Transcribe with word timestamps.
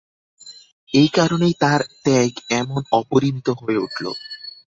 এই 0.93 1.09
কারণেই 1.09 1.53
তার 1.61 1.81
ত্যাগ 2.03 2.31
এমন 2.59 2.81
অপরিমিত 2.99 3.47
হয়ে 3.59 3.77
উঠল। 3.77 4.05